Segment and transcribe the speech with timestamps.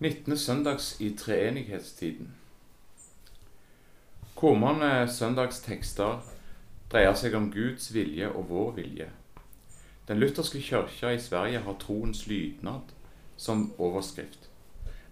[0.00, 0.38] 19.
[0.38, 2.34] søndags i treenighetstiden.
[4.34, 6.20] Kommende søndagstekster
[6.92, 9.08] dreier seg om Guds vilje og vår vilje.
[10.06, 12.94] Den lutherske kirka i Sverige har troens lydnad
[13.36, 14.46] som overskrift,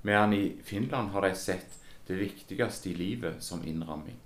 [0.03, 4.23] medan i Finland har de sett det viktigste i livet som innramming.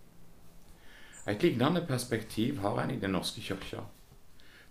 [1.24, 3.88] Et lignende perspektiv har en i Den norske kirka.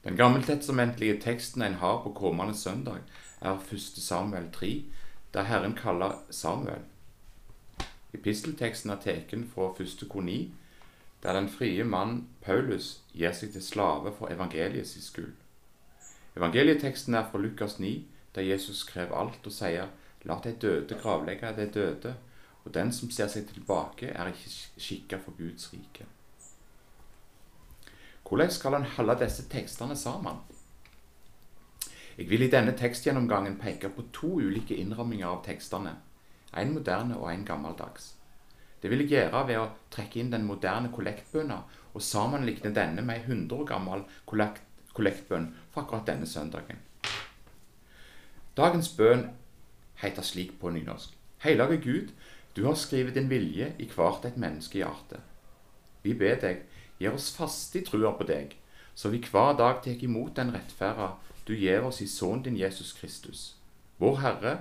[0.03, 3.01] Den gammeltestamentlige teksten en har på kommende søndag,
[3.41, 3.79] er 1.
[3.81, 4.83] Samuel 3,
[5.33, 6.81] der Herren kaller Samuel.
[8.13, 10.53] Epistelteksten er teken fra første koni,
[11.23, 15.35] der den frie mann Paulus gir seg til slave for evangeliets skyld.
[16.37, 19.89] Evangelieteksten er fra Lukas 9, der Jesus skrev alt og sier
[20.25, 22.15] La de døde gravlegge de døde,
[22.65, 26.05] og den som ser seg tilbake, er ikke skikka for Guds rike.
[28.27, 30.41] Hvordan skal en holde disse tekstene sammen?
[32.19, 35.93] Jeg vil i denne tekstgjennomgangen peke på to ulike innramminger av tekstene,
[36.51, 38.09] en moderne og en gammeldags.
[38.81, 41.61] Det vil jeg gjøre ved å trekke inn den moderne kollektbønna
[41.93, 46.83] og sammenligne denne med ei 100 år gammel kollektbønn fra akkurat denne søndagen.
[48.59, 49.29] Dagens bønn
[50.03, 51.15] heter slik på nynorsk.
[51.39, 52.13] Hellige Gud,
[52.51, 55.23] du har skrevet din vilje i hvert et menneske i hjertet.
[56.03, 56.65] Vi ber deg,
[56.99, 58.59] gi oss faste i trua på deg,
[58.99, 61.13] så vi hver dag tar imot den rettferda
[61.47, 63.55] du gir oss i Sønnen din Jesus Kristus.
[63.97, 64.57] Vår Herre,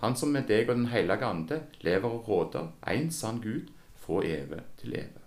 [0.00, 4.24] Han som med deg og Den hellige ande lever og råder, en sann Gud, fra
[4.24, 5.22] evig til evig.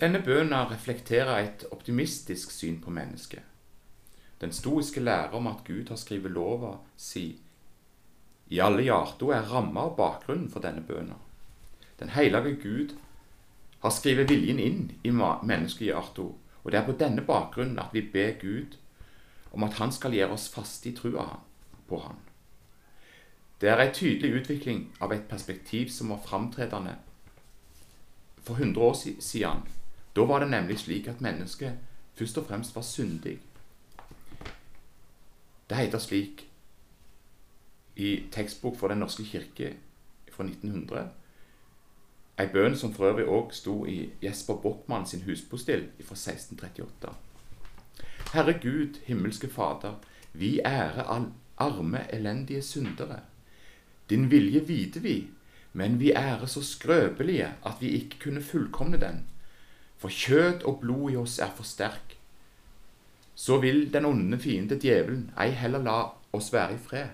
[0.00, 3.42] Denne bønna reflekterer et optimistisk syn på mennesket.
[4.40, 7.40] Den stoiske lære om at Gud har skrevet lova si
[8.48, 11.18] i alle hjarta er ramma av bakgrunnen for denne bønna.
[11.98, 12.96] Den hellige Gud
[13.86, 16.34] har skrevet viljen inn i mennesket i Arto.
[16.64, 18.76] og det er på denne bakgrunnen at vi ber Gud
[19.52, 21.38] om at Han skal gjøre oss faste i trua
[21.88, 22.16] på Han.
[23.60, 26.96] Det er en tydelig utvikling av et perspektiv som var framtredende
[28.42, 29.62] for 100 år siden.
[30.16, 31.78] Da var det nemlig slik at mennesket
[32.14, 33.38] først og fremst var syndig.
[35.70, 36.46] Det heter slik
[37.96, 39.76] i tekstbok for Den norske kirke
[40.32, 41.08] fra 1900
[42.38, 47.14] Ei bønn som for øvrig òg sto i Jesper Bockmann sin huspostill fra 1638.
[48.34, 49.94] Herre Gud, himmelske Fader,
[50.32, 53.20] vi ære all arme, elendige syndere.
[54.10, 55.28] Din vilje vite vi,
[55.72, 59.24] men vi ære så skrøpelige at vi ikke kunne fullkomne den.
[59.96, 62.18] For kjøtt og blod i oss er for sterk.
[63.34, 65.96] Så vil den onde fiende djevelen ei heller la
[66.32, 67.08] oss være i fred.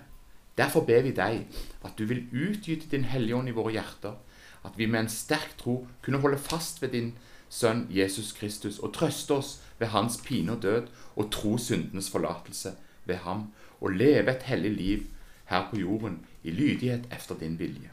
[0.57, 1.47] Derfor ber vi deg
[1.83, 4.19] at du vil utgyte din Hellige Ånd i våre hjerter,
[4.65, 7.13] at vi med en sterk tro kunne holde fast ved din
[7.53, 12.73] Sønn Jesus Kristus og trøste oss ved hans pine og død og tro syndenes forlatelse
[13.05, 13.51] ved ham
[13.81, 15.03] og leve et hellig liv
[15.45, 17.91] her på jorden i lydighet efter din vilje.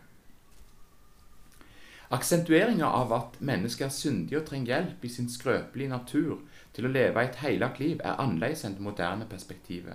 [2.10, 6.41] Aksentueringa av at mennesket er syndig og trenger hjelp i sin skrøpelige natur
[6.75, 9.94] til å leve et heilagt liv, er annerledes enn det moderne perspektivet.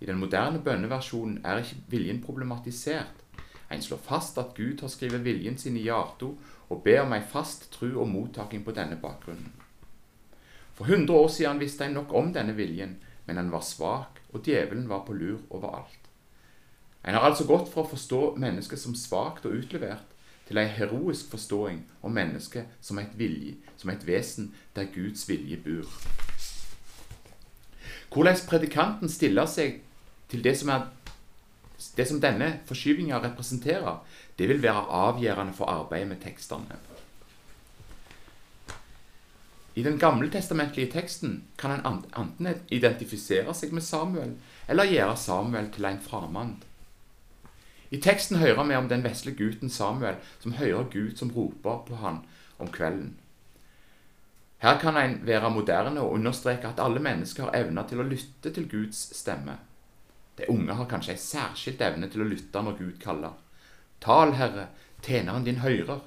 [0.00, 3.14] I den moderne bønneversjonen er ikke viljen problematisert,
[3.70, 6.34] en slår fast at Gud har skrevet viljen sin i hjertet,
[6.70, 9.52] og ber om ei fast tru og mottaking på denne bakgrunnen.
[10.74, 14.46] For 100 år siden visste en nok om denne viljen, men den var svak, og
[14.46, 16.08] djevelen var på lur overalt.
[17.04, 20.06] En har altså gått fra å forstå mennesket som svakt og utlevert,
[20.48, 25.60] til ei heroisk forståing om mennesket som et, vilje, som et vesen der Guds vilje
[25.62, 25.86] bor.
[28.10, 29.78] Hvordan predikanten stiller seg
[30.30, 30.88] til det som er
[31.96, 34.00] det som denne forskyvinga representerer,
[34.38, 36.78] det vil være avgjørende for arbeidet med tekstene.
[39.74, 44.34] I den gammeltestamentlige teksten kan en enten identifisere seg med Samuel
[44.68, 46.66] eller gjøre Samuel til en framand.
[47.90, 52.02] I teksten hører vi om den vesle gutten Samuel som hører Gud som roper på
[52.02, 52.20] han
[52.58, 53.16] om kvelden.
[54.60, 58.52] Her kan en være moderne og understreke at alle mennesker har evner til å lytte
[58.52, 59.56] til Guds stemme.
[60.40, 63.34] De unge har kanskje ei særskilt evne til å lytte når Gud kaller.
[64.00, 64.70] Tal, Herre,
[65.04, 66.00] tjeneren din hører.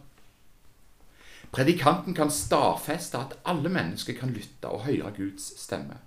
[1.54, 6.00] Predikanten kan stadfeste at alle mennesker kan lytte og høre Guds stemme,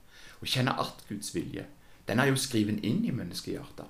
[0.42, 1.68] og kjenne at Guds vilje.
[2.08, 3.86] Den er jo skriven inn i menneskehjertet.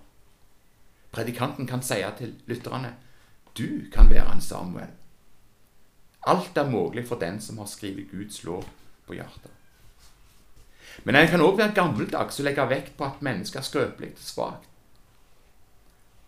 [1.17, 2.93] Predikanten kan si til lytterne
[3.57, 4.93] du kan være en Samuel.
[6.29, 8.69] Alt er mulig for den som har skrevet Guds lov
[9.07, 9.56] på hjertet.
[11.05, 14.25] Men en kan òg være gammeldags og legge vekt på at mennesket er skrøpelig og
[14.25, 14.73] svakt.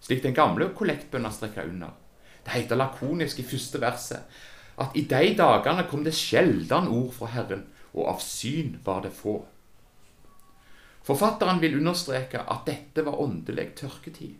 [0.05, 1.97] Slik den gamle kollektbønna strekker under.
[2.44, 4.38] Det heter lakonisk i første verset
[4.79, 9.11] at i de dagene kom det sjeldan ord fra Herren, og av syn var det
[9.17, 9.41] få.
[11.09, 14.37] Forfatteren vil understreke at dette var åndelig tørketid.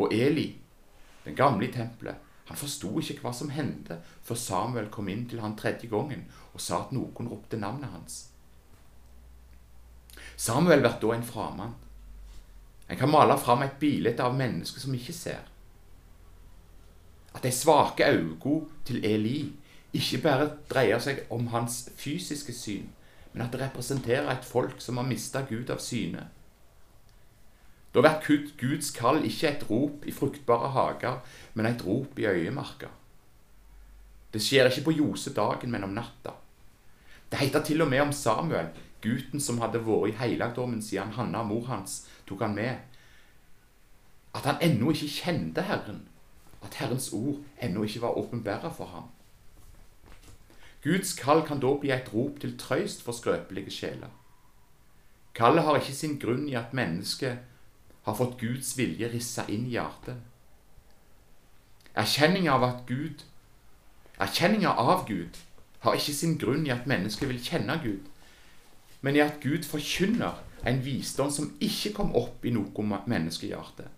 [0.00, 0.48] Og Eli,
[1.24, 2.16] den gamle i tempelet,
[2.48, 6.62] han forsto ikke hva som hendte før Samuel kom inn til han tredje gangen og
[6.64, 8.16] sa at noen ropte navnet hans.
[10.40, 11.74] Samuel blir da en framann.
[12.88, 15.42] En kan male fram et bilde av mennesker som ikke ser.
[17.34, 19.52] At de svake øynene til Eli
[19.92, 22.88] ikke bare dreier seg om hans fysiske syn,
[23.32, 26.24] men at det representerer et folk som har mista Gud av syne.
[27.92, 31.20] Da blir Guds kall ikke et rop i fruktbare hager,
[31.54, 32.88] men et rop i øyemarka.
[34.32, 36.38] Det skjer ikke på Josedagen, men om natta.
[37.30, 38.70] Det heter til og med om Samuel,
[39.02, 42.78] gutten som hadde vært i helligdommen siden Hanna, mor hans, tok han med,
[44.34, 46.04] at han ennå ikke kjente Herren,
[46.62, 49.08] at Herrens ord ennå ikke var åpenbæra for ham.
[50.84, 54.12] Guds kall kan da bli et rop til trøyst for skrøpelige sjeler.
[55.34, 57.38] Kallet har ikke sin grunn i at mennesket
[58.06, 60.16] har fått Guds vilje rissa inn i hjertet.
[61.94, 63.26] Erkjenninga av at Gud
[64.20, 65.38] Erkjenninga av Gud
[65.80, 68.08] har ikke sin grunn i at mennesket vil kjenne Gud,
[69.00, 73.88] men i at Gud forkynner en visdom som ikke kom opp i noe menneskehjerte,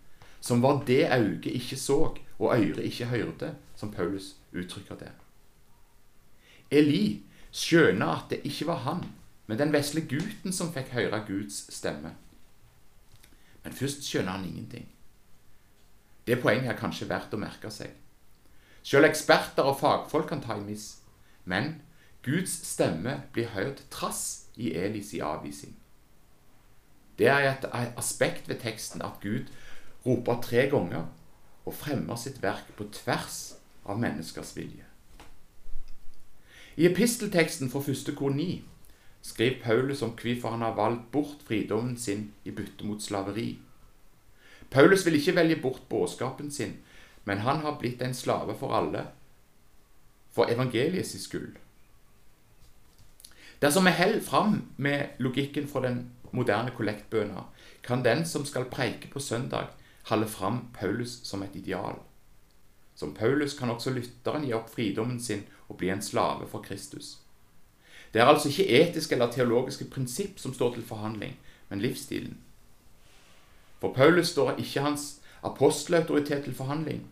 [0.41, 1.99] som var det øyet ikke så
[2.43, 5.11] og øret ikke hørte, som Paulus uttrykker det.
[6.71, 7.23] Eli
[7.53, 9.05] skjønner at det ikke var han,
[9.47, 12.15] men den vesle gutten som fikk høre Guds stemme.
[13.63, 14.89] Men først skjønner han ingenting.
[16.27, 17.91] Det poenget er kanskje verdt å merke seg.
[18.83, 21.03] Selv eksperter og fagfolk kan ta i miss,
[21.45, 21.83] men
[22.23, 25.77] Guds stemme blir hørt trass i Elis avvisning.
[27.19, 27.67] Det er et
[27.97, 29.51] aspekt ved teksten at Gud
[30.07, 31.05] roper tre ganger
[31.65, 33.55] og fremmer sitt verk på tvers
[33.85, 34.87] av menneskers vilje.
[36.77, 38.63] I epistelteksten fra første kor 9
[39.23, 43.59] skriver Paulus om hvorfor han har valgt bort fridommen sin i bytte mot slaveri.
[44.71, 46.79] Paulus vil ikke velge bort budskapen sin,
[47.25, 49.07] men han har blitt en slave for alle,
[50.33, 51.57] for evangeliets skyld.
[53.63, 57.45] Dersom vi holder fram med logikken fra den moderne kollektbønna,
[57.83, 59.69] kan den som skal preike på søndag,
[60.11, 62.01] holde fram Paulus som et ideal.
[62.95, 67.19] Som Paulus kan også lytteren gi opp fridommen sin og bli en slave for Kristus.
[68.13, 71.39] Det er altså ikke etiske eller teologiske prinsipp som står til forhandling,
[71.71, 72.37] men livsstilen.
[73.81, 77.07] For Paulus står ikke hans apostelautoritet til forhandling.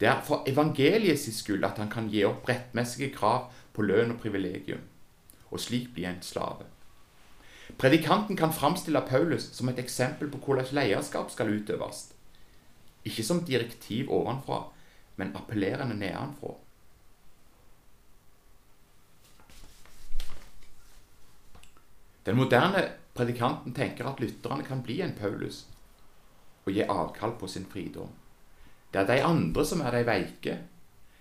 [0.00, 4.20] Det er for evangeliets skyld at han kan gi opp rettmessige krav på lønn og
[4.20, 4.80] privilegium,
[5.52, 6.66] og slik bli en slave.
[7.78, 12.12] Predikanten kan framstille Paulus som et eksempel på hvordan lederskap skal utøves.
[13.04, 14.64] Ikke som direktiv ovenfra,
[15.16, 16.54] men appellerende nedenfra.
[22.26, 25.66] Den moderne predikanten tenker at lytterne kan bli en Paulus
[26.64, 28.12] og gi avkall på sin fridom.
[28.92, 30.58] Det er de andre som er de veike.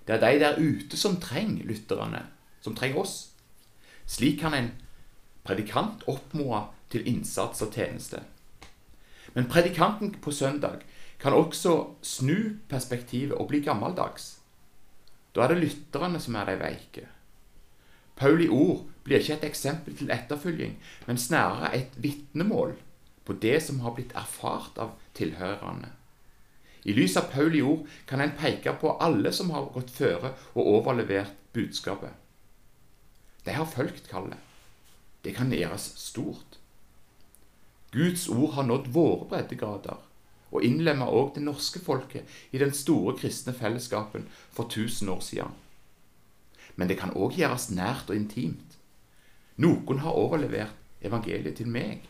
[0.07, 2.25] Det er de der ute som trenger lytterne,
[2.61, 3.31] som trenger oss.
[4.11, 4.73] Slik kan en
[5.47, 8.19] predikant oppmode til innsats og tjeneste.
[9.33, 10.83] Men predikanten på søndag
[11.21, 14.41] kan også snu perspektivet og bli gammeldags.
[15.31, 17.07] Da er det lytterne som er de veike.
[18.19, 20.75] Pauli ord blir ikke et eksempel til etterfølging,
[21.07, 22.75] men snarere et vitnemål
[23.25, 25.93] på det som har blitt erfart av tilhørerne.
[26.83, 30.67] I lys av Pauli ord kan en peke på alle som har gått føre og
[30.67, 32.20] overlevert budskapet.
[33.43, 34.39] De har fulgt kallet.
[35.21, 36.57] Det kan gjøres stort.
[37.91, 40.00] Guds ord har nådd våre breddegrader
[40.51, 45.57] og innlemma òg det norske folket i den store kristne fellesskapen for 1000 år siden.
[46.75, 48.77] Men det kan òg gjøres nært og intimt.
[49.60, 52.07] Noen har overlevert evangeliet til meg.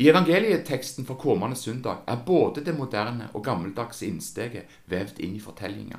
[0.00, 5.42] I evangelieteksten for kommende søndag er både det moderne og gammeldagse innsteget vevd inn i
[5.44, 5.98] fortellinga.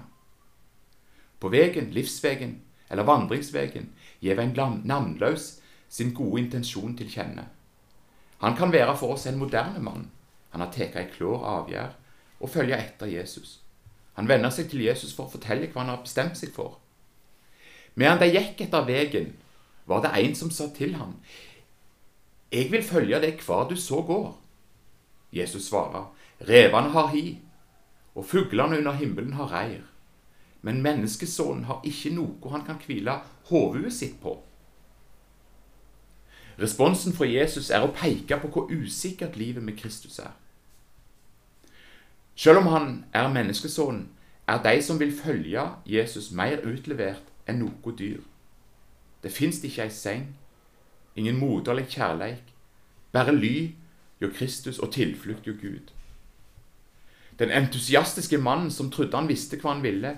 [1.42, 2.60] På veien, livsvegen
[2.92, 3.90] eller vandringsvegen
[4.22, 4.54] gir en
[4.86, 5.58] navnløs
[5.90, 7.48] sin gode intensjon til kjenne.
[8.42, 10.10] Han kan være for oss en moderne mann.
[10.52, 11.98] Han har tatt ei klår avgjerd
[12.42, 13.60] og følger etter Jesus.
[14.14, 16.78] Han vender seg til Jesus for å fortelle hva han har bestemt seg for.
[17.96, 19.34] Medan de gikk etter veien,
[19.86, 21.18] var det en som sa til ham,
[22.52, 24.34] Jeg vil følge deg hva du så går.
[25.32, 26.10] Jesus svarer,
[26.44, 27.40] Revene har hi,
[28.16, 29.91] og fuglene under himmelen har reir.
[30.62, 33.18] Men menneskesonen har ikke noe han kan hvile
[33.50, 34.38] hodet sitt på.
[36.62, 40.36] Responsen fra Jesus er å peke på hvor usikkert livet med Kristus er.
[42.36, 44.10] Selv om han er menneskesonen,
[44.48, 48.22] er de som vil følge Jesus, mer utlevert enn noe dyr.
[49.24, 50.26] Det fins ikke ei seng,
[51.16, 52.54] ingen moderlig kjærleik,
[53.14, 53.72] bare ly,
[54.22, 55.92] jo Kristus og tilflukt jo Gud.
[57.40, 60.18] Den entusiastiske mannen som trodde han visste hva han ville,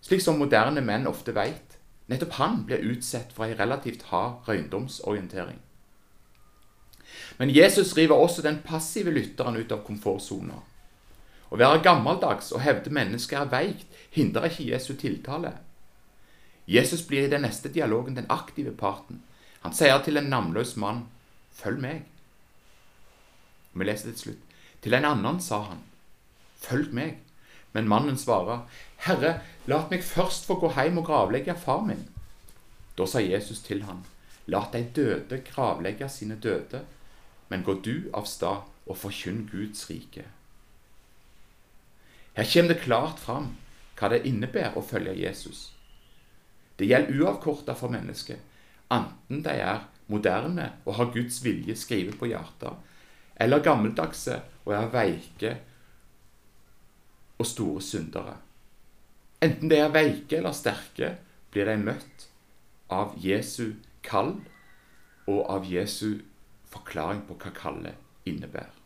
[0.00, 1.78] slik som moderne menn ofte veit,
[2.08, 5.58] nettopp han blir utsatt for ei relativt hard røyndomsorientering.
[7.38, 10.58] Men Jesus river også den passive lytteren ut av komfortsona.
[11.48, 15.54] Å være gammeldags og hevde mennesket er veikt, hindrer ikke Jesu tiltale.
[16.68, 19.22] Jesus blir i den neste dialogen den aktive parten.
[19.64, 21.06] Han sier til en navnløs mann,
[21.52, 22.02] 'Følg meg'.
[23.72, 24.42] Vi leser til slutt.
[24.82, 25.82] Til en annen sa han,
[26.60, 27.16] 'Følg meg'.
[27.72, 32.08] Men mannen svarer, 'Herre, la meg først få gå hjem og gravlegge far min.'
[32.98, 34.04] Da sa Jesus til han,
[34.46, 36.84] 'La de døde gravlegge sine døde,
[37.48, 40.24] men gå du av stad og forkynn Guds rike.'
[42.34, 43.56] Her kommer det klart fram
[43.98, 45.72] hva det innebærer å følge Jesus.
[46.78, 48.38] Det gjelder uavkorta for mennesket,
[48.94, 52.76] enten de er moderne og har Guds vilje skrevet på hjertet,
[53.36, 55.56] eller gammeldagse og er veike
[57.38, 58.36] og store syndere.
[59.42, 61.14] Enten de er veike eller sterke,
[61.54, 62.26] blir de møtt
[62.90, 64.34] av Jesu kall
[65.28, 66.20] og av Jesu
[66.68, 68.77] forklaring på hva kallet innebærer.